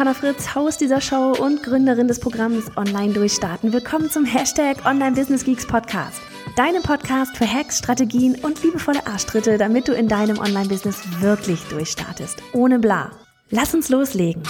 Johanna 0.00 0.14
Fritz, 0.14 0.54
Haus 0.54 0.78
dieser 0.78 1.02
Show 1.02 1.34
und 1.38 1.62
Gründerin 1.62 2.08
des 2.08 2.20
Programms 2.20 2.74
Online 2.78 3.12
Durchstarten. 3.12 3.74
Willkommen 3.74 4.08
zum 4.08 4.24
Hashtag 4.24 4.86
Online 4.86 5.14
Business 5.14 5.44
Geeks 5.44 5.66
Podcast. 5.66 6.22
Deinem 6.56 6.82
Podcast 6.82 7.36
für 7.36 7.46
Hacks, 7.46 7.80
Strategien 7.80 8.34
und 8.36 8.62
liebevolle 8.62 9.06
Arschtritte, 9.06 9.58
damit 9.58 9.88
du 9.88 9.92
in 9.92 10.08
deinem 10.08 10.38
Online-Business 10.38 11.02
wirklich 11.20 11.60
durchstartest. 11.64 12.42
Ohne 12.54 12.78
bla. 12.78 13.10
Lass 13.50 13.74
uns 13.74 13.90
loslegen. 13.90 14.42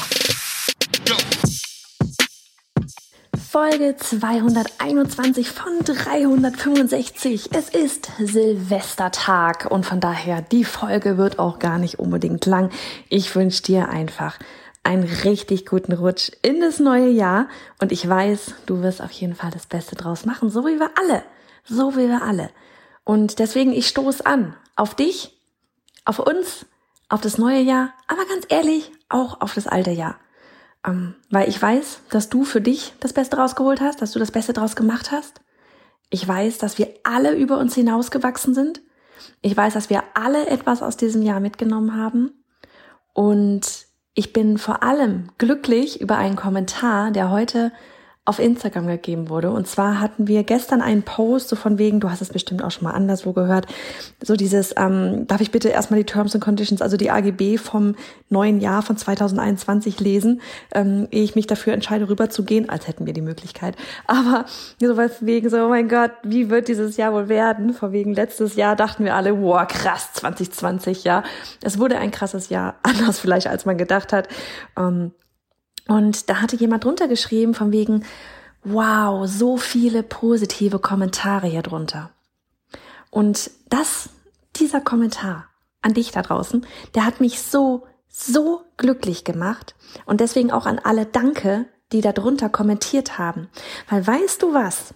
Folge 3.50 3.96
221 3.96 5.50
von 5.50 5.80
365. 5.82 7.50
Es 7.52 7.70
ist 7.70 8.12
Silvestertag 8.20 9.66
und 9.68 9.84
von 9.84 9.98
daher 9.98 10.42
die 10.42 10.62
Folge 10.62 11.18
wird 11.18 11.40
auch 11.40 11.58
gar 11.58 11.78
nicht 11.78 11.98
unbedingt 11.98 12.46
lang. 12.46 12.70
Ich 13.08 13.34
wünsche 13.34 13.64
dir 13.64 13.88
einfach 13.88 14.38
einen 14.82 15.04
richtig 15.04 15.66
guten 15.66 15.92
Rutsch 15.92 16.30
in 16.42 16.60
das 16.60 16.78
neue 16.78 17.08
Jahr 17.08 17.48
und 17.80 17.92
ich 17.92 18.08
weiß, 18.08 18.54
du 18.66 18.82
wirst 18.82 19.02
auf 19.02 19.10
jeden 19.12 19.34
Fall 19.34 19.50
das 19.50 19.66
Beste 19.66 19.94
draus 19.94 20.24
machen, 20.24 20.50
so 20.50 20.66
wie 20.66 20.78
wir 20.78 20.90
alle, 20.98 21.22
so 21.64 21.96
wie 21.96 22.08
wir 22.08 22.22
alle. 22.22 22.50
Und 23.04 23.38
deswegen 23.38 23.72
ich 23.72 23.88
stoß 23.88 24.22
an 24.22 24.56
auf 24.76 24.94
dich, 24.94 25.38
auf 26.04 26.18
uns, 26.18 26.66
auf 27.08 27.20
das 27.20 27.38
neue 27.38 27.60
Jahr, 27.60 27.92
aber 28.06 28.24
ganz 28.24 28.46
ehrlich 28.48 28.90
auch 29.08 29.40
auf 29.40 29.54
das 29.54 29.66
alte 29.66 29.90
Jahr. 29.90 30.18
Ähm, 30.86 31.14
weil 31.30 31.48
ich 31.48 31.60
weiß, 31.60 32.00
dass 32.10 32.30
du 32.30 32.44
für 32.44 32.60
dich 32.60 32.94
das 33.00 33.12
Beste 33.12 33.36
rausgeholt 33.36 33.80
hast, 33.80 34.00
dass 34.00 34.12
du 34.12 34.18
das 34.18 34.30
Beste 34.30 34.52
draus 34.52 34.76
gemacht 34.76 35.10
hast. 35.10 35.42
Ich 36.08 36.26
weiß, 36.26 36.58
dass 36.58 36.78
wir 36.78 36.88
alle 37.02 37.36
über 37.36 37.58
uns 37.58 37.74
hinausgewachsen 37.74 38.54
sind. 38.54 38.80
Ich 39.42 39.56
weiß, 39.56 39.74
dass 39.74 39.90
wir 39.90 40.02
alle 40.14 40.46
etwas 40.46 40.82
aus 40.82 40.96
diesem 40.96 41.22
Jahr 41.22 41.40
mitgenommen 41.40 41.96
haben. 41.96 42.44
Und 43.12 43.89
ich 44.14 44.32
bin 44.32 44.58
vor 44.58 44.82
allem 44.82 45.28
glücklich 45.38 46.00
über 46.00 46.16
einen 46.16 46.36
Kommentar, 46.36 47.10
der 47.10 47.30
heute 47.30 47.72
auf 48.30 48.38
Instagram 48.38 48.86
gegeben 48.86 49.28
wurde. 49.28 49.50
Und 49.50 49.66
zwar 49.66 50.00
hatten 50.00 50.28
wir 50.28 50.44
gestern 50.44 50.80
einen 50.80 51.02
Post, 51.02 51.48
so 51.48 51.56
von 51.56 51.78
wegen, 51.78 51.98
du 51.98 52.10
hast 52.10 52.22
es 52.22 52.28
bestimmt 52.28 52.62
auch 52.62 52.70
schon 52.70 52.84
mal 52.84 52.92
anderswo 52.92 53.32
gehört, 53.32 53.66
so 54.22 54.36
dieses, 54.36 54.72
ähm, 54.76 55.26
darf 55.26 55.40
ich 55.40 55.50
bitte 55.50 55.68
erstmal 55.68 55.98
die 55.98 56.06
Terms 56.06 56.34
and 56.34 56.44
Conditions, 56.44 56.80
also 56.80 56.96
die 56.96 57.10
AGB 57.10 57.58
vom 57.58 57.96
neuen 58.28 58.60
Jahr 58.60 58.82
von 58.82 58.96
2021 58.96 59.98
lesen, 59.98 60.40
ähm, 60.72 61.08
ehe 61.10 61.24
ich 61.24 61.34
mich 61.34 61.48
dafür 61.48 61.72
entscheide, 61.72 62.08
rüberzugehen, 62.08 62.70
als 62.70 62.86
hätten 62.86 63.04
wir 63.04 63.12
die 63.12 63.20
Möglichkeit. 63.20 63.74
Aber 64.06 64.44
so 64.80 64.94
von 64.94 65.10
wegen 65.22 65.50
so, 65.50 65.56
oh 65.64 65.68
mein 65.68 65.88
Gott, 65.88 66.12
wie 66.22 66.50
wird 66.50 66.68
dieses 66.68 66.96
Jahr 66.96 67.12
wohl 67.12 67.28
werden? 67.28 67.74
Vor 67.74 67.90
wegen 67.90 68.14
letztes 68.14 68.54
Jahr 68.54 68.76
dachten 68.76 69.04
wir 69.04 69.16
alle, 69.16 69.42
wow, 69.42 69.66
krass, 69.66 70.12
2020, 70.12 71.02
ja. 71.02 71.24
Es 71.62 71.80
wurde 71.80 71.98
ein 71.98 72.12
krasses 72.12 72.48
Jahr, 72.48 72.76
anders 72.84 73.18
vielleicht, 73.18 73.48
als 73.48 73.66
man 73.66 73.76
gedacht 73.76 74.12
hat. 74.12 74.28
Ähm, 74.78 75.10
und 75.88 76.28
da 76.28 76.40
hatte 76.40 76.56
jemand 76.56 76.84
drunter 76.84 77.08
geschrieben 77.08 77.54
von 77.54 77.72
wegen, 77.72 78.04
wow, 78.64 79.26
so 79.26 79.56
viele 79.56 80.02
positive 80.02 80.78
Kommentare 80.78 81.46
hier 81.46 81.62
drunter. 81.62 82.10
Und 83.10 83.50
das, 83.68 84.10
dieser 84.56 84.80
Kommentar 84.80 85.46
an 85.82 85.94
dich 85.94 86.12
da 86.12 86.22
draußen, 86.22 86.66
der 86.94 87.04
hat 87.06 87.20
mich 87.20 87.40
so, 87.40 87.86
so 88.08 88.62
glücklich 88.76 89.24
gemacht. 89.24 89.74
Und 90.04 90.20
deswegen 90.20 90.50
auch 90.50 90.66
an 90.66 90.78
alle 90.78 91.06
Danke, 91.06 91.66
die 91.92 92.00
da 92.00 92.12
drunter 92.12 92.48
kommentiert 92.48 93.18
haben. 93.18 93.48
Weil 93.88 94.06
weißt 94.06 94.42
du 94.42 94.54
was? 94.54 94.94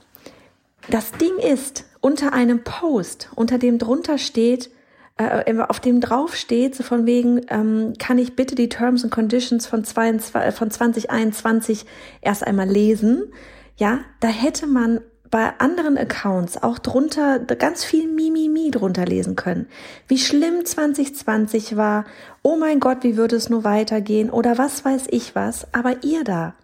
Das 0.91 1.12
Ding 1.12 1.37
ist, 1.39 1.84
unter 2.01 2.33
einem 2.34 2.62
Post, 2.62 3.31
unter 3.34 3.59
dem 3.59 3.78
drunter 3.78 4.19
steht, 4.19 4.71
äh, 5.17 5.55
auf 5.69 5.81
dem 5.81 6.01
drauf 6.01 6.35
steht, 6.35 6.75
so 6.75 6.83
von 6.83 7.07
wegen, 7.07 7.43
ähm, 7.49 7.93
kann 7.99 8.19
ich 8.19 8.35
bitte 8.35 8.55
die 8.55 8.69
Terms 8.69 9.05
and 9.05 9.13
Conditions 9.13 9.67
von, 9.67 9.85
22, 9.85 10.35
äh, 10.35 10.53
von 10.53 10.71
2021 10.71 11.87
erst 12.21 12.47
einmal 12.47 12.69
lesen? 12.69 13.33
Ja, 13.77 14.01
da 14.21 14.29
hätte 14.29 14.67
man 14.67 15.01
bei 15.31 15.53
anderen 15.59 15.99
Accounts 15.99 16.63
auch 16.63 16.79
drunter 16.79 17.41
ganz 17.41 17.85
viel 17.85 18.07
Mimimi 18.07 18.71
drunter 18.71 19.05
lesen 19.05 19.35
können. 19.35 19.67
Wie 20.07 20.19
schlimm 20.19 20.65
2020 20.65 21.77
war. 21.77 22.05
Oh 22.43 22.57
mein 22.57 22.79
Gott, 22.79 22.99
wie 23.03 23.17
würde 23.17 23.35
es 23.35 23.51
nur 23.51 23.65
weitergehen? 23.65 24.31
Oder 24.31 24.59
was 24.59 24.85
weiß 24.85 25.07
ich 25.11 25.35
was. 25.35 25.67
Aber 25.73 26.05
ihr 26.05 26.23
da, 26.23 26.55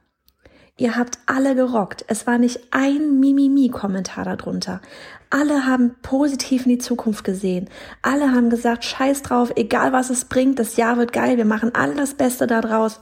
ihr 0.81 0.97
habt 0.97 1.19
alle 1.27 1.55
gerockt. 1.55 2.05
Es 2.09 2.27
war 2.27 2.39
nicht 2.39 2.61
ein 2.71 3.21
Mimimi-Kommentar 3.21 4.25
darunter. 4.25 4.81
Alle 5.29 5.67
haben 5.67 5.95
positiv 6.03 6.67
in 6.67 6.73
die 6.73 6.79
Zukunft 6.79 7.23
gesehen. 7.23 7.69
Alle 8.03 8.33
haben 8.33 8.51
gesagt, 8.51 8.85
scheiß 8.85 9.23
drauf, 9.23 9.53
egal 9.57 9.93
was 9.93 10.11
es 10.11 10.25
bringt, 10.25 10.59
das 10.59 10.77
Jahr 10.77 10.97
wird 10.97 11.13
geil, 11.13 11.37
wir 11.37 11.45
machen 11.45 11.75
alle 11.75 11.95
das 11.95 12.15
Beste 12.15 12.47
daraus. 12.47 13.01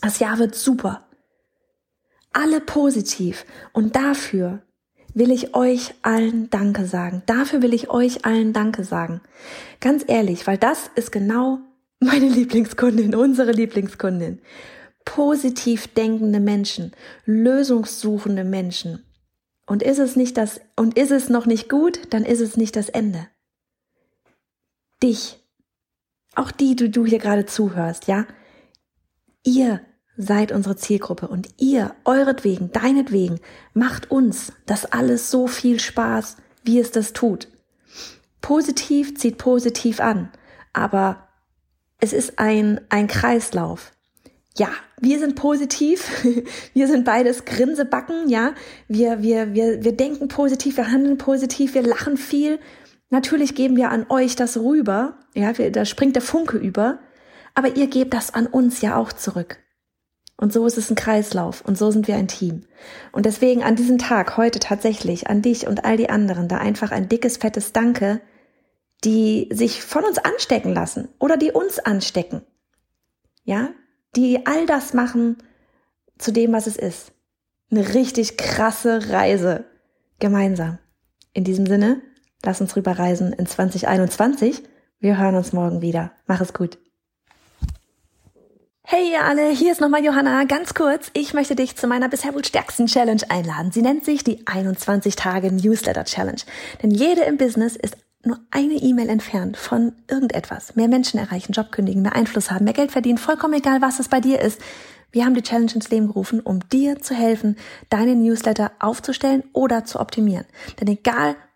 Das 0.00 0.18
Jahr 0.18 0.38
wird 0.38 0.54
super. 0.54 1.06
Alle 2.32 2.60
positiv. 2.60 3.44
Und 3.72 3.94
dafür 3.94 4.62
will 5.14 5.30
ich 5.30 5.54
euch 5.54 5.94
allen 6.02 6.50
Danke 6.50 6.86
sagen. 6.86 7.22
Dafür 7.26 7.62
will 7.62 7.74
ich 7.74 7.90
euch 7.90 8.24
allen 8.24 8.52
Danke 8.52 8.84
sagen. 8.84 9.20
Ganz 9.80 10.04
ehrlich, 10.06 10.46
weil 10.46 10.58
das 10.58 10.90
ist 10.94 11.12
genau 11.12 11.60
meine 12.00 12.28
Lieblingskundin, 12.28 13.14
unsere 13.14 13.52
Lieblingskundin. 13.52 14.40
Positiv 15.06 15.86
denkende 15.94 16.40
Menschen, 16.40 16.92
lösungssuchende 17.24 18.44
Menschen, 18.44 19.02
und 19.64 19.82
ist 19.82 19.98
es 19.98 20.14
nicht 20.14 20.36
das, 20.36 20.60
und 20.76 20.98
ist 20.98 21.10
es 21.10 21.30
noch 21.30 21.46
nicht 21.46 21.70
gut, 21.70 22.00
dann 22.10 22.24
ist 22.24 22.40
es 22.40 22.56
nicht 22.58 22.76
das 22.76 22.90
Ende. 22.90 23.26
Dich, 25.02 25.38
auch 26.34 26.50
die, 26.50 26.76
die 26.76 26.90
du 26.90 27.06
hier 27.06 27.18
gerade 27.18 27.46
zuhörst, 27.46 28.08
ja? 28.08 28.26
Ihr 29.42 29.80
seid 30.16 30.52
unsere 30.52 30.76
Zielgruppe 30.76 31.28
und 31.28 31.48
ihr, 31.58 31.94
euretwegen, 32.04 32.72
deinetwegen, 32.72 33.40
macht 33.74 34.10
uns 34.10 34.52
das 34.66 34.86
alles 34.86 35.30
so 35.30 35.46
viel 35.46 35.80
Spaß, 35.80 36.36
wie 36.62 36.78
es 36.78 36.90
das 36.90 37.12
tut. 37.12 37.48
Positiv 38.40 39.16
zieht 39.16 39.38
positiv 39.38 40.00
an, 40.00 40.30
aber 40.72 41.28
es 41.98 42.12
ist 42.12 42.38
ein, 42.38 42.80
ein 42.88 43.08
Kreislauf 43.08 43.92
ja, 44.58 44.68
wir 45.00 45.18
sind 45.18 45.36
positiv, 45.36 46.24
wir 46.74 46.88
sind 46.88 47.04
beides 47.04 47.44
Grinsebacken, 47.44 48.28
ja, 48.28 48.54
wir, 48.88 49.22
wir, 49.22 49.54
wir, 49.54 49.84
wir 49.84 49.96
denken 49.96 50.28
positiv, 50.28 50.76
wir 50.76 50.90
handeln 50.90 51.18
positiv, 51.18 51.74
wir 51.74 51.82
lachen 51.82 52.16
viel. 52.16 52.58
Natürlich 53.10 53.54
geben 53.54 53.76
wir 53.76 53.90
an 53.90 54.06
euch 54.08 54.34
das 54.34 54.56
rüber, 54.56 55.18
ja, 55.34 55.56
wir, 55.58 55.70
da 55.70 55.84
springt 55.84 56.16
der 56.16 56.22
Funke 56.22 56.56
über, 56.56 56.98
aber 57.54 57.76
ihr 57.76 57.86
gebt 57.86 58.14
das 58.14 58.34
an 58.34 58.46
uns 58.46 58.80
ja 58.80 58.96
auch 58.96 59.12
zurück. 59.12 59.58
Und 60.38 60.52
so 60.52 60.66
ist 60.66 60.76
es 60.76 60.90
ein 60.90 60.96
Kreislauf 60.96 61.62
und 61.62 61.78
so 61.78 61.90
sind 61.90 62.08
wir 62.08 62.16
ein 62.16 62.28
Team. 62.28 62.64
Und 63.12 63.24
deswegen 63.24 63.62
an 63.62 63.76
diesem 63.76 63.96
Tag 63.96 64.36
heute 64.36 64.58
tatsächlich 64.58 65.28
an 65.28 65.40
dich 65.40 65.66
und 65.66 65.84
all 65.84 65.96
die 65.96 66.10
anderen 66.10 66.48
da 66.48 66.58
einfach 66.58 66.90
ein 66.90 67.08
dickes, 67.08 67.38
fettes 67.38 67.72
Danke, 67.72 68.20
die 69.04 69.48
sich 69.50 69.82
von 69.82 70.04
uns 70.04 70.18
anstecken 70.18 70.74
lassen 70.74 71.08
oder 71.18 71.36
die 71.36 71.52
uns 71.52 71.78
anstecken. 71.78 72.42
Ja, 73.44 73.70
die 74.16 74.46
all 74.46 74.66
das 74.66 74.94
machen 74.94 75.36
zu 76.18 76.32
dem, 76.32 76.52
was 76.52 76.66
es 76.66 76.76
ist. 76.76 77.12
Eine 77.70 77.94
richtig 77.94 78.36
krasse 78.36 79.10
Reise 79.10 79.64
gemeinsam. 80.18 80.78
In 81.32 81.44
diesem 81.44 81.66
Sinne, 81.66 82.00
lass 82.44 82.60
uns 82.60 82.74
rüber 82.76 82.98
reisen 82.98 83.32
in 83.32 83.46
2021. 83.46 84.62
Wir 84.98 85.18
hören 85.18 85.34
uns 85.34 85.52
morgen 85.52 85.82
wieder. 85.82 86.12
Mach 86.26 86.40
es 86.40 86.54
gut. 86.54 86.78
Hey 88.88 89.10
ihr 89.10 89.24
alle, 89.24 89.50
hier 89.50 89.72
ist 89.72 89.80
nochmal 89.80 90.04
Johanna. 90.04 90.44
Ganz 90.44 90.72
kurz, 90.72 91.10
ich 91.12 91.34
möchte 91.34 91.56
dich 91.56 91.76
zu 91.76 91.88
meiner 91.88 92.08
bisher 92.08 92.32
wohl 92.34 92.44
stärksten 92.44 92.86
Challenge 92.86 93.22
einladen. 93.28 93.72
Sie 93.72 93.82
nennt 93.82 94.04
sich 94.04 94.22
die 94.22 94.46
21 94.46 95.16
Tage 95.16 95.52
Newsletter 95.52 96.04
Challenge. 96.04 96.40
Denn 96.82 96.92
jede 96.92 97.22
im 97.22 97.36
Business 97.36 97.74
ist 97.74 97.96
nur 98.26 98.40
eine 98.50 98.74
E-Mail 98.74 99.08
entfernt 99.08 99.56
von 99.56 99.92
irgendetwas. 100.08 100.76
Mehr 100.76 100.88
Menschen 100.88 101.18
erreichen, 101.18 101.52
Job 101.52 101.72
kündigen, 101.72 102.02
mehr 102.02 102.14
Einfluss 102.14 102.50
haben, 102.50 102.64
mehr 102.64 102.74
Geld 102.74 102.92
verdienen, 102.92 103.18
vollkommen 103.18 103.54
egal, 103.54 103.80
was 103.82 104.00
es 104.00 104.08
bei 104.08 104.20
dir 104.20 104.40
ist. 104.40 104.60
Wir 105.12 105.24
haben 105.24 105.34
die 105.34 105.42
Challenge 105.42 105.72
ins 105.74 105.90
Leben 105.90 106.08
gerufen, 106.08 106.40
um 106.40 106.60
dir 106.68 107.00
zu 107.00 107.14
helfen, 107.14 107.56
deinen 107.88 108.22
Newsletter 108.22 108.72
aufzustellen 108.80 109.44
oder 109.52 109.84
zu 109.84 110.00
optimieren. 110.00 110.44
Denn 110.80 110.88
egal, 110.88 111.36